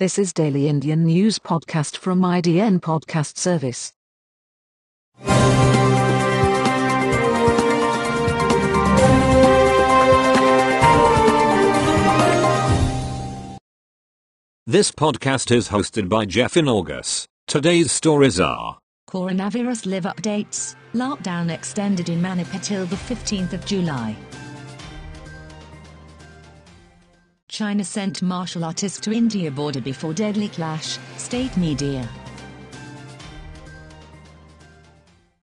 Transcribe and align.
This 0.00 0.18
is 0.18 0.32
Daily 0.32 0.66
Indian 0.66 1.04
News 1.04 1.38
Podcast 1.38 1.98
from 1.98 2.22
IDN 2.22 2.80
Podcast 2.80 3.36
Service. 3.36 3.92
This 14.66 14.90
podcast 14.90 15.54
is 15.54 15.68
hosted 15.68 16.08
by 16.08 16.24
Jeff 16.24 16.56
in 16.56 16.66
August. 16.66 17.26
Today's 17.46 17.92
stories 17.92 18.40
are 18.40 18.78
Coronavirus 19.10 19.84
live 19.84 20.04
updates. 20.04 20.76
Lockdown 20.94 21.50
extended 21.50 22.08
in 22.08 22.22
Manipur 22.22 22.58
till 22.60 22.86
the 22.86 22.96
15th 22.96 23.52
of 23.52 23.66
July. 23.66 24.16
China 27.50 27.82
sent 27.82 28.22
martial 28.22 28.64
artists 28.64 29.00
to 29.00 29.12
India 29.12 29.50
border 29.50 29.80
before 29.80 30.14
deadly 30.14 30.48
clash, 30.48 30.98
state 31.16 31.54
media. 31.56 32.08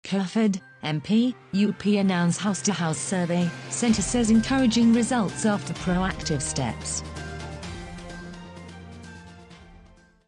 Kerford, 0.05 0.61
MP, 0.85 1.35
UP 1.53 1.85
announce 1.85 2.37
house-to-house 2.37 2.97
survey, 2.97 3.49
centre 3.69 4.01
says 4.01 4.29
encouraging 4.29 4.93
results 4.93 5.45
after 5.45 5.73
proactive 5.73 6.41
steps. 6.41 7.03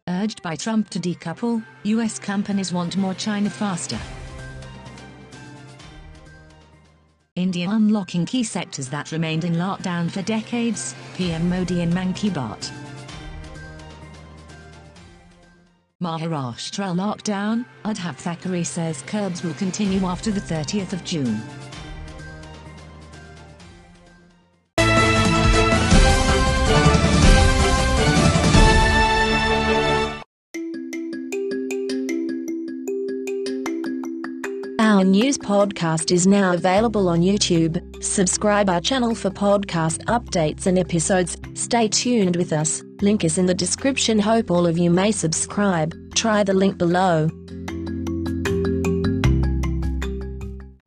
Urged 0.06 0.42
by 0.42 0.56
Trump 0.56 0.90
to 0.90 1.00
decouple, 1.00 1.64
US 1.84 2.18
companies 2.18 2.74
want 2.74 2.98
more 2.98 3.14
China 3.14 3.48
faster. 3.48 3.98
India 7.50 7.68
unlocking 7.68 8.24
key 8.24 8.44
sectors 8.44 8.88
that 8.90 9.10
remained 9.10 9.42
in 9.42 9.54
lockdown 9.54 10.08
for 10.08 10.22
decades, 10.22 10.94
PM 11.16 11.48
Modi 11.48 11.80
in 11.80 11.92
Man 11.92 12.14
Ki. 12.14 12.30
Maharashtra 16.00 16.94
lockdown, 16.94 17.64
Uddhav 17.84 18.14
Thackeray 18.14 18.62
says 18.62 19.02
curbs 19.02 19.42
will 19.42 19.54
continue 19.54 20.06
after 20.06 20.30
the 20.30 20.40
30th 20.40 20.92
of 20.92 21.02
June. 21.02 21.42
Our 35.00 35.06
news 35.06 35.38
podcast 35.38 36.12
is 36.12 36.26
now 36.26 36.52
available 36.52 37.08
on 37.08 37.22
YouTube. 37.22 38.04
Subscribe 38.04 38.68
our 38.68 38.82
channel 38.82 39.14
for 39.14 39.30
podcast 39.30 40.04
updates 40.04 40.66
and 40.66 40.78
episodes. 40.78 41.38
Stay 41.54 41.88
tuned 41.88 42.36
with 42.36 42.52
us. 42.52 42.82
Link 43.00 43.24
is 43.24 43.38
in 43.38 43.46
the 43.46 43.54
description. 43.54 44.18
Hope 44.18 44.50
all 44.50 44.66
of 44.66 44.76
you 44.76 44.90
may 44.90 45.10
subscribe. 45.10 45.94
Try 46.14 46.42
the 46.42 46.52
link 46.52 46.76
below. 46.76 47.30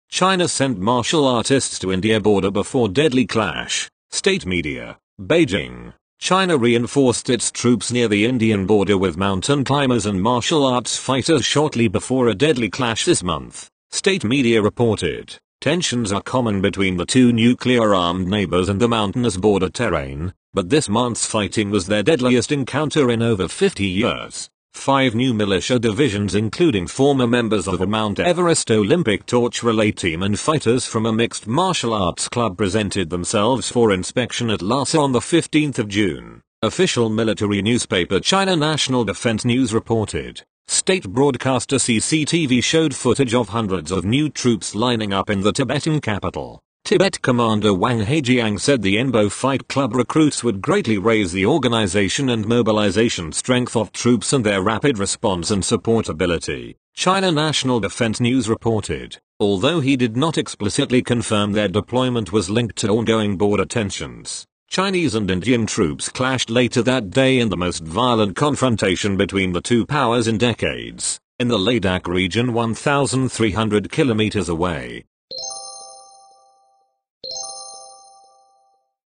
China 0.08 0.47
sent 0.47 0.78
martial 0.78 1.27
artists 1.27 1.80
to 1.80 1.92
India 1.92 2.20
border 2.20 2.52
before 2.52 2.89
deadly 2.89 3.27
clash. 3.27 3.90
State 4.11 4.46
media. 4.46 4.98
Beijing. 5.20 5.95
China 6.20 6.58
reinforced 6.58 7.31
its 7.31 7.51
troops 7.51 7.91
near 7.91 8.07
the 8.07 8.27
Indian 8.27 8.67
border 8.67 8.97
with 8.98 9.17
mountain 9.17 9.64
climbers 9.64 10.05
and 10.05 10.20
martial 10.20 10.67
arts 10.67 10.98
fighters 10.98 11.45
shortly 11.45 11.89
before 11.89 12.29
a 12.29 12.35
deadly 12.35 12.69
clash 12.69 13.07
this 13.07 13.23
month. 13.23 13.70
State 13.91 14.23
media 14.23 14.61
reported. 14.61 15.36
Tensions 15.63 16.13
are 16.13 16.23
common 16.23 16.61
between 16.61 16.98
the 16.98 17.07
two 17.07 17.33
nuclear 17.33 17.95
armed 17.95 18.29
neighbors 18.29 18.69
and 18.69 18.79
the 18.81 18.86
mountainous 18.86 19.39
border 19.39 19.70
terrain, 19.70 20.33
but 20.53 20.69
this 20.69 20.89
month's 20.89 21.25
fighting 21.27 21.70
was 21.70 21.86
their 21.86 22.03
deadliest 22.03 22.52
encounter 22.52 23.11
in 23.11 23.23
over 23.23 23.48
50 23.48 23.85
years. 23.85 24.51
Five 24.81 25.14
new 25.14 25.35
militia 25.35 25.79
divisions 25.79 26.35
including 26.35 26.86
former 26.86 27.27
members 27.27 27.69
of 27.69 27.83
a 27.83 27.86
Mount 27.86 28.19
Everest 28.19 28.70
Olympic 28.70 29.27
torch 29.27 29.63
relay 29.63 29.92
team 29.92 30.23
and 30.23 30.41
fighters 30.41 30.86
from 30.86 31.05
a 31.05 31.13
mixed 31.13 31.47
martial 31.47 31.92
arts 31.92 32.29
club 32.29 32.57
presented 32.57 33.11
themselves 33.11 33.70
for 33.70 33.92
inspection 33.92 34.48
at 34.48 34.63
Lhasa 34.63 34.98
on 34.98 35.13
the 35.13 35.20
15th 35.20 35.79
of 35.79 35.89
June. 35.89 36.41
Official 36.63 37.11
military 37.11 37.61
newspaper 37.61 38.20
China 38.20 38.57
National 38.57 39.05
Defense 39.05 39.45
News 39.45 39.75
reported. 39.75 40.42
State 40.67 41.07
broadcaster 41.07 41.77
CCTV 41.77 42.64
showed 42.64 42.95
footage 42.95 43.35
of 43.35 43.51
hundreds 43.51 43.91
of 43.91 44.07
new 44.07 44.31
troops 44.31 44.75
lining 44.75 45.13
up 45.13 45.29
in 45.29 45.42
the 45.42 45.52
Tibetan 45.52 46.01
capital. 46.01 46.63
Tibet 46.90 47.23
commander 47.23 47.73
Wang 47.73 48.01
Haijiang 48.01 48.58
said 48.58 48.83
the 48.83 48.96
Enbo 48.96 49.30
Fight 49.30 49.68
Club 49.68 49.95
recruits 49.95 50.42
would 50.42 50.61
greatly 50.61 50.98
raise 50.98 51.30
the 51.30 51.46
organization 51.46 52.28
and 52.28 52.45
mobilization 52.45 53.30
strength 53.30 53.77
of 53.77 53.92
troops 53.92 54.33
and 54.33 54.45
their 54.45 54.61
rapid 54.61 54.98
response 54.98 55.52
and 55.52 55.62
supportability. 55.62 56.74
China 56.92 57.30
National 57.30 57.78
Defense 57.78 58.18
News 58.18 58.48
reported, 58.48 59.18
although 59.39 59.78
he 59.78 59.96
did 59.96 60.17
not 60.17 60.36
explicitly 60.36 61.01
confirm 61.01 61.52
their 61.52 61.68
deployment 61.68 62.33
was 62.33 62.51
linked 62.51 62.74
to 62.78 62.89
ongoing 62.89 63.36
border 63.36 63.67
tensions. 63.67 64.45
Chinese 64.68 65.14
and 65.14 65.30
Indian 65.30 65.67
troops 65.67 66.08
clashed 66.08 66.51
later 66.51 66.83
that 66.83 67.11
day 67.11 67.39
in 67.39 67.51
the 67.51 67.57
most 67.57 67.84
violent 67.84 68.34
confrontation 68.34 69.17
between 69.17 69.52
the 69.52 69.61
two 69.61 69.86
powers 69.86 70.27
in 70.27 70.39
decades, 70.39 71.20
in 71.39 71.46
the 71.46 71.57
Ladakh 71.57 72.08
region 72.08 72.52
1,300 72.52 73.92
kilometers 73.92 74.48
away. 74.48 75.05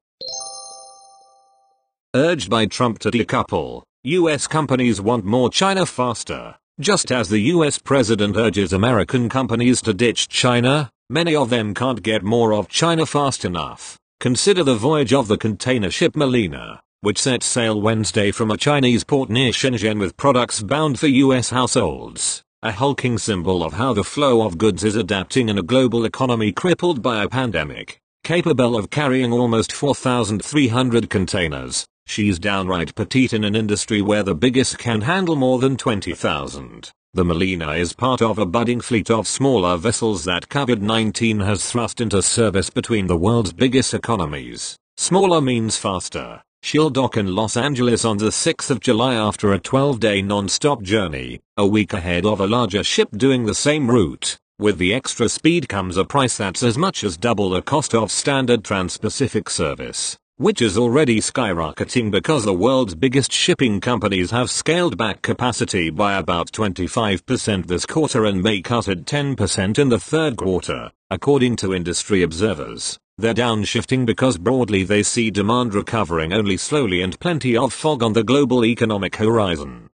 Urged 2.17 2.51
by 2.51 2.67
Trump 2.67 2.99
to 2.99 3.13
decouple, 3.13 3.85
US 4.09 4.47
companies 4.47 5.03
want 5.03 5.27
more 5.27 5.51
China 5.51 5.85
faster. 5.85 6.55
Just 6.81 7.13
as 7.13 7.29
the 7.29 7.41
US 7.53 7.77
president 7.77 8.39
urges 8.39 8.73
American 8.73 9.29
companies 9.29 9.83
to 9.83 9.93
ditch 9.93 10.29
China, 10.29 10.91
many 11.11 11.37
of 11.37 11.51
them 11.51 11.75
can't 11.75 12.03
get 12.03 12.23
more 12.23 12.55
of 12.55 12.71
China 12.71 13.05
fast 13.05 13.45
enough. 13.45 13.99
Consider 14.19 14.65
the 14.65 14.77
voyage 14.77 15.13
of 15.13 15.29
the 15.29 15.37
container 15.37 15.91
ship 15.91 16.17
Melina, 16.17 16.81
which 17.03 17.19
set 17.19 17.43
sail 17.43 17.83
Wednesday 17.83 18.31
from 18.31 18.51
a 18.51 18.57
Chinese 18.57 19.05
port 19.05 19.29
near 19.29 19.53
Shenzhen 19.53 20.01
with 20.01 20.17
products 20.17 20.63
bound 20.63 20.99
for 20.99 21.07
US 21.07 21.51
households, 21.51 22.43
a 22.63 22.73
hulking 22.73 23.19
symbol 23.19 23.63
of 23.63 23.75
how 23.75 23.93
the 23.93 24.05
flow 24.05 24.41
of 24.41 24.57
goods 24.57 24.85
is 24.85 24.97
adapting 24.97 25.51
in 25.51 25.59
a 25.59 25.63
global 25.63 26.07
economy 26.07 26.51
crippled 26.51 27.03
by 27.03 27.23
a 27.23 27.29
pandemic. 27.29 28.01
Capable 28.25 28.75
of 28.75 28.89
carrying 28.89 29.35
almost 29.35 29.71
4,300 29.71 31.11
containers, 31.11 31.87
she's 32.09 32.39
downright 32.39 32.95
petite 32.95 33.33
in 33.33 33.45
an 33.45 33.55
industry 33.55 34.01
where 34.01 34.23
the 34.23 34.35
biggest 34.35 34.79
can 34.79 35.03
handle 35.03 35.37
more 35.37 35.59
than 35.59 35.77
20,000. 35.77 36.91
The 37.15 37.25
Melina 37.25 37.73
is 37.73 37.93
part 37.93 38.23
of 38.23 38.39
a 38.39 38.47
budding 38.47 38.81
fleet 38.81 39.11
of 39.11 39.27
smaller 39.27 39.77
vessels 39.77 40.25
that 40.25 40.49
COVID-19 40.49 41.45
has 41.45 41.71
thrust 41.71 42.01
into 42.01 42.23
service 42.23 42.71
between 42.71 43.07
the 43.07 43.17
world's 43.17 43.53
biggest 43.53 43.95
economies. 43.95 44.77
Smaller 44.97 45.41
means 45.41 45.77
faster. 45.77 46.43
She'll 46.63 46.91
dock 46.91 47.17
in 47.17 47.35
Los 47.35 47.57
Angeles 47.57 48.05
on 48.05 48.19
the 48.19 48.27
6th 48.31 48.71
of 48.71 48.81
July 48.81 49.15
after 49.15 49.53
a 49.53 49.61
12-day 49.61 50.23
non-stop 50.23 50.83
journey, 50.83 51.41
a 51.57 51.67
week 51.67 51.93
ahead 51.93 52.27
of 52.27 52.41
a 52.41 52.47
larger 52.47 52.83
ship 52.83 53.09
doing 53.17 53.45
the 53.45 53.55
same 53.55 53.91
route. 53.91 54.37
With 54.59 54.79
the 54.79 54.93
extra 54.93 55.29
speed 55.29 55.69
comes 55.69 55.97
a 55.97 56.05
price 56.05 56.37
that's 56.37 56.65
as 56.65 56.77
much 56.77 57.05
as 57.05 57.17
double 57.17 57.51
the 57.51 57.63
cost 57.63 57.95
of 57.95 58.11
standard 58.11 58.65
Trans-Pacific 58.65 59.49
service, 59.49 60.19
which 60.39 60.63
is 60.63 60.79
already 60.79 61.21
skyrocketing 61.21 62.11
because 62.11 62.45
the 62.45 62.55
world's 62.55 62.95
biggest 62.95 63.33
shipping 63.33 63.81
companies 63.81 64.31
have 64.31 64.51
scaled 64.51 64.97
back 64.97 65.21
capacity 65.21 65.91
by 65.91 66.17
about 66.17 66.51
25% 66.53 67.67
this 67.67 67.85
quarter 67.85 68.25
and 68.25 68.41
may 68.41 68.63
cut 68.63 68.87
it 68.87 69.05
10% 69.05 69.79
in 69.79 69.89
the 69.89 69.99
third 69.99 70.37
quarter, 70.37 70.93
according 71.11 71.57
to 71.57 71.75
industry 71.75 72.23
observers. 72.23 72.99
They're 73.17 73.35
downshifting 73.35 74.07
because 74.07 74.39
broadly 74.39 74.85
they 74.85 75.03
see 75.03 75.33
demand 75.33 75.75
recovering 75.75 76.33
only 76.33 76.57
slowly 76.57 77.03
and 77.03 77.19
plenty 77.19 77.57
of 77.57 77.73
fog 77.73 78.05
on 78.05 78.13
the 78.13 78.23
global 78.23 78.65
economic 78.65 79.17
horizon. 79.17 79.91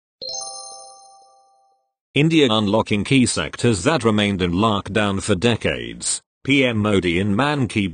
India 2.14 2.49
unlocking 2.50 3.02
key 3.02 3.25
sectors 3.25 3.82
that 3.85 4.05
remained 4.05 4.43
in 4.43 4.52
lockdown 4.52 5.23
for 5.23 5.35
decades. 5.35 6.20
PM 6.44 6.76
Modi 6.76 7.19
in 7.19 7.35
Man 7.35 7.67
Ki 7.67 7.90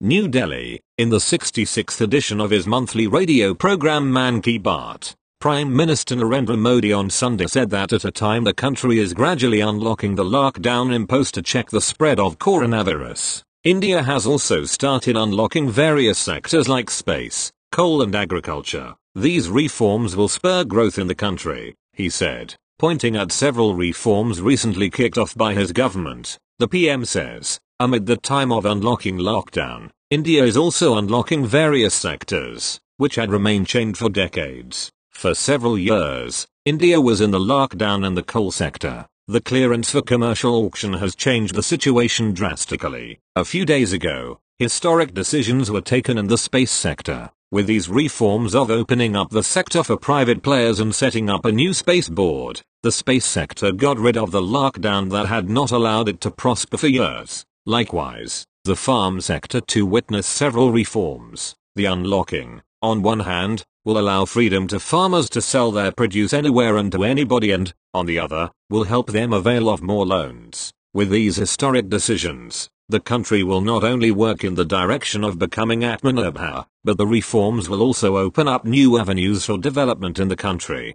New 0.00 0.26
Delhi, 0.26 0.80
in 1.02 1.08
the 1.08 1.18
66th 1.18 2.00
edition 2.00 2.40
of 2.40 2.50
his 2.50 2.64
monthly 2.64 3.08
radio 3.08 3.52
program 3.52 4.12
Man 4.12 4.40
Ki 4.40 4.56
Baat. 4.56 5.16
Prime 5.40 5.74
Minister 5.74 6.14
Narendra 6.14 6.56
Modi 6.56 6.92
on 6.92 7.10
Sunday 7.10 7.48
said 7.48 7.70
that 7.70 7.92
at 7.92 8.04
a 8.04 8.12
time 8.12 8.44
the 8.44 8.54
country 8.54 9.00
is 9.00 9.12
gradually 9.12 9.58
unlocking 9.58 10.14
the 10.14 10.22
lockdown 10.22 10.94
imposed 10.94 11.34
to 11.34 11.42
check 11.42 11.70
the 11.70 11.80
spread 11.80 12.20
of 12.20 12.38
coronavirus, 12.38 13.42
India 13.64 14.04
has 14.04 14.28
also 14.28 14.64
started 14.64 15.16
unlocking 15.16 15.68
various 15.68 16.20
sectors 16.20 16.68
like 16.68 16.88
space, 16.88 17.50
coal 17.72 18.00
and 18.00 18.14
agriculture. 18.14 18.94
These 19.16 19.48
reforms 19.48 20.14
will 20.14 20.28
spur 20.28 20.62
growth 20.62 21.00
in 21.00 21.08
the 21.08 21.16
country, 21.16 21.74
he 21.92 22.10
said, 22.10 22.54
pointing 22.78 23.16
at 23.16 23.32
several 23.32 23.74
reforms 23.74 24.40
recently 24.40 24.88
kicked 24.88 25.18
off 25.18 25.34
by 25.34 25.54
his 25.54 25.72
government. 25.72 26.38
The 26.60 26.68
PM 26.68 27.04
says, 27.04 27.58
amid 27.80 28.06
the 28.06 28.16
time 28.16 28.52
of 28.52 28.64
unlocking 28.64 29.18
lockdown, 29.18 29.90
India 30.12 30.44
is 30.44 30.58
also 30.58 30.98
unlocking 30.98 31.46
various 31.46 31.94
sectors, 31.94 32.78
which 32.98 33.14
had 33.14 33.32
remained 33.32 33.66
chained 33.66 33.96
for 33.96 34.10
decades. 34.10 34.92
For 35.08 35.34
several 35.34 35.78
years, 35.78 36.46
India 36.66 37.00
was 37.00 37.22
in 37.22 37.30
the 37.30 37.38
lockdown 37.38 38.06
in 38.06 38.14
the 38.14 38.22
coal 38.22 38.50
sector. 38.50 39.06
The 39.26 39.40
clearance 39.40 39.90
for 39.90 40.02
commercial 40.02 40.54
auction 40.66 40.92
has 40.92 41.14
changed 41.16 41.54
the 41.54 41.62
situation 41.62 42.34
drastically. 42.34 43.20
A 43.36 43.46
few 43.46 43.64
days 43.64 43.94
ago, 43.94 44.38
historic 44.58 45.14
decisions 45.14 45.70
were 45.70 45.80
taken 45.80 46.18
in 46.18 46.26
the 46.26 46.36
space 46.36 46.72
sector, 46.72 47.30
with 47.50 47.66
these 47.66 47.88
reforms 47.88 48.54
of 48.54 48.70
opening 48.70 49.16
up 49.16 49.30
the 49.30 49.42
sector 49.42 49.82
for 49.82 49.96
private 49.96 50.42
players 50.42 50.78
and 50.78 50.94
setting 50.94 51.30
up 51.30 51.46
a 51.46 51.52
new 51.52 51.72
space 51.72 52.10
board. 52.10 52.60
The 52.82 52.92
space 52.92 53.24
sector 53.24 53.72
got 53.72 53.98
rid 53.98 54.18
of 54.18 54.30
the 54.30 54.42
lockdown 54.42 55.08
that 55.12 55.28
had 55.28 55.48
not 55.48 55.72
allowed 55.72 56.10
it 56.10 56.20
to 56.20 56.30
prosper 56.30 56.76
for 56.76 56.88
years. 56.88 57.46
Likewise, 57.64 58.44
the 58.64 58.76
farm 58.76 59.20
sector 59.20 59.60
to 59.60 59.84
witness 59.84 60.24
several 60.24 60.70
reforms. 60.70 61.56
The 61.74 61.86
unlocking, 61.86 62.62
on 62.80 63.02
one 63.02 63.20
hand, 63.20 63.64
will 63.84 63.98
allow 63.98 64.24
freedom 64.24 64.68
to 64.68 64.78
farmers 64.78 65.28
to 65.30 65.40
sell 65.40 65.72
their 65.72 65.90
produce 65.90 66.32
anywhere 66.32 66.76
and 66.76 66.92
to 66.92 67.02
anybody 67.02 67.50
and, 67.50 67.74
on 67.92 68.06
the 68.06 68.20
other, 68.20 68.52
will 68.70 68.84
help 68.84 69.08
them 69.08 69.32
avail 69.32 69.68
of 69.68 69.82
more 69.82 70.06
loans. 70.06 70.72
With 70.94 71.10
these 71.10 71.36
historic 71.36 71.88
decisions, 71.88 72.68
the 72.88 73.00
country 73.00 73.42
will 73.42 73.62
not 73.62 73.82
only 73.82 74.12
work 74.12 74.44
in 74.44 74.54
the 74.54 74.64
direction 74.64 75.24
of 75.24 75.40
becoming 75.40 75.80
Atmanirbhar, 75.80 76.66
but 76.84 76.98
the 76.98 77.06
reforms 77.06 77.68
will 77.68 77.82
also 77.82 78.16
open 78.16 78.46
up 78.46 78.64
new 78.64 78.96
avenues 78.96 79.44
for 79.44 79.58
development 79.58 80.20
in 80.20 80.28
the 80.28 80.36
country. 80.36 80.94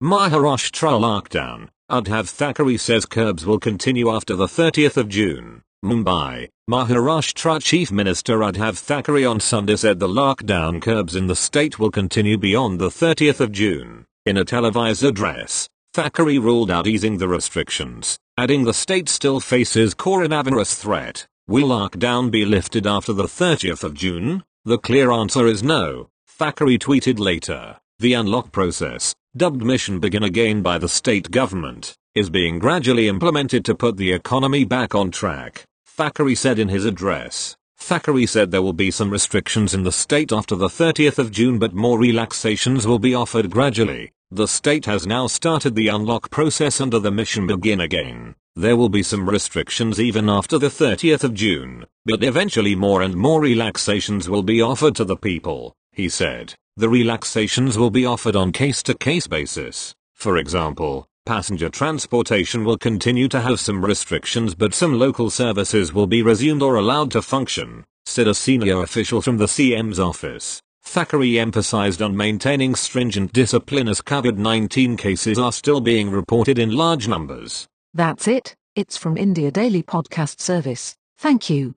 Maharashtra 0.00 0.92
lockdown. 1.00 1.70
Uddhav 1.90 2.28
Thackeray 2.28 2.76
says 2.76 3.04
curbs 3.04 3.44
will 3.44 3.58
continue 3.58 4.10
after 4.10 4.36
the 4.36 4.46
30th 4.46 4.96
of 4.96 5.08
June. 5.08 5.60
Mumbai, 5.84 6.48
Maharashtra 6.70 7.60
Chief 7.60 7.90
Minister 7.90 8.38
Uddhav 8.38 8.78
Thackeray 8.78 9.24
on 9.24 9.40
Sunday 9.40 9.74
said 9.74 9.98
the 9.98 10.06
lockdown 10.06 10.80
curbs 10.80 11.16
in 11.16 11.26
the 11.26 11.34
state 11.34 11.80
will 11.80 11.90
continue 11.90 12.38
beyond 12.38 12.78
the 12.78 12.90
30th 12.90 13.40
of 13.40 13.50
June. 13.50 14.06
In 14.24 14.36
a 14.36 14.44
televised 14.44 15.02
address, 15.02 15.68
Thackeray 15.92 16.38
ruled 16.38 16.70
out 16.70 16.86
easing 16.86 17.18
the 17.18 17.26
restrictions, 17.26 18.20
adding 18.38 18.62
the 18.62 18.72
state 18.72 19.08
still 19.08 19.40
faces 19.40 19.92
coronavirus 19.92 20.80
threat. 20.80 21.26
Will 21.48 21.70
lockdown 21.70 22.30
be 22.30 22.44
lifted 22.44 22.86
after 22.86 23.12
the 23.12 23.24
30th 23.24 23.82
of 23.82 23.94
June? 23.94 24.44
The 24.64 24.78
clear 24.78 25.10
answer 25.10 25.48
is 25.48 25.64
no, 25.64 26.08
Thackeray 26.28 26.78
tweeted 26.78 27.18
later. 27.18 27.78
The 28.00 28.14
unlock 28.14 28.50
process, 28.50 29.14
dubbed 29.36 29.62
Mission 29.62 29.98
Begin 29.98 30.22
Again 30.22 30.62
by 30.62 30.78
the 30.78 30.88
state 30.88 31.30
government, 31.30 31.94
is 32.14 32.30
being 32.30 32.58
gradually 32.58 33.08
implemented 33.08 33.62
to 33.66 33.74
put 33.74 33.98
the 33.98 34.10
economy 34.10 34.64
back 34.64 34.94
on 34.94 35.10
track. 35.10 35.64
Thackeray 35.84 36.34
said 36.34 36.58
in 36.58 36.68
his 36.68 36.86
address. 36.86 37.56
Thackeray 37.76 38.24
said 38.24 38.50
there 38.50 38.62
will 38.62 38.72
be 38.72 38.90
some 38.90 39.10
restrictions 39.10 39.74
in 39.74 39.82
the 39.82 39.92
state 39.92 40.32
after 40.32 40.56
the 40.56 40.68
30th 40.68 41.18
of 41.18 41.30
June 41.30 41.58
but 41.58 41.74
more 41.74 41.98
relaxations 41.98 42.86
will 42.86 42.98
be 42.98 43.14
offered 43.14 43.50
gradually. 43.50 44.12
The 44.30 44.48
state 44.48 44.86
has 44.86 45.06
now 45.06 45.26
started 45.26 45.74
the 45.74 45.88
unlock 45.88 46.30
process 46.30 46.80
under 46.80 47.00
the 47.00 47.10
mission 47.10 47.46
begin 47.46 47.82
again. 47.82 48.34
There 48.56 48.78
will 48.78 48.88
be 48.88 49.02
some 49.02 49.28
restrictions 49.28 50.00
even 50.00 50.30
after 50.30 50.58
the 50.58 50.68
30th 50.68 51.22
of 51.22 51.34
June, 51.34 51.84
but 52.06 52.24
eventually 52.24 52.74
more 52.74 53.02
and 53.02 53.14
more 53.14 53.42
relaxations 53.42 54.26
will 54.26 54.42
be 54.42 54.62
offered 54.62 54.96
to 54.96 55.04
the 55.04 55.16
people, 55.16 55.74
he 55.92 56.08
said. 56.08 56.54
The 56.76 56.88
relaxations 56.88 57.76
will 57.76 57.90
be 57.90 58.06
offered 58.06 58.36
on 58.36 58.52
case-to-case 58.52 59.26
basis. 59.26 59.94
For 60.14 60.36
example, 60.38 61.06
Passenger 61.26 61.68
transportation 61.68 62.64
will 62.64 62.78
continue 62.78 63.28
to 63.28 63.40
have 63.40 63.60
some 63.60 63.84
restrictions 63.84 64.54
but 64.54 64.74
some 64.74 64.98
local 64.98 65.30
services 65.30 65.92
will 65.92 66.06
be 66.06 66.22
resumed 66.22 66.62
or 66.62 66.76
allowed 66.76 67.10
to 67.12 67.22
function, 67.22 67.84
said 68.06 68.26
a 68.26 68.34
senior 68.34 68.82
official 68.82 69.20
from 69.20 69.36
the 69.36 69.46
CM's 69.46 70.00
office. 70.00 70.60
Thackeray 70.82 71.38
emphasized 71.38 72.02
on 72.02 72.16
maintaining 72.16 72.74
stringent 72.74 73.32
discipline 73.32 73.86
as 73.86 74.00
COVID-19 74.00 74.98
cases 74.98 75.38
are 75.38 75.52
still 75.52 75.80
being 75.80 76.10
reported 76.10 76.58
in 76.58 76.70
large 76.70 77.06
numbers. 77.06 77.68
That's 77.92 78.26
it, 78.26 78.56
it's 78.74 78.96
from 78.96 79.16
India 79.16 79.50
Daily 79.50 79.82
Podcast 79.82 80.40
Service. 80.40 80.96
Thank 81.18 81.50
you. 81.50 81.74